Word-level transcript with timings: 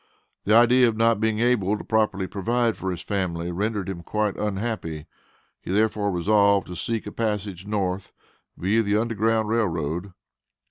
The 0.45 0.55
idea 0.55 0.87
of 0.87 0.97
not 0.97 1.19
being 1.19 1.37
able 1.41 1.77
to 1.77 1.83
properly 1.83 2.25
provide 2.25 2.75
for 2.75 2.89
his 2.89 3.03
family 3.03 3.51
rendered 3.51 3.87
him 3.87 4.01
quite 4.01 4.35
unhappy; 4.35 5.05
he 5.61 5.69
therefore 5.69 6.09
resolved 6.11 6.65
to 6.65 6.75
seek 6.75 7.05
a 7.05 7.11
passage 7.11 7.67
North, 7.67 8.11
via 8.57 8.81
the 8.81 8.97
Underground 8.97 9.49
Rail 9.49 9.67
Road. 9.67 10.13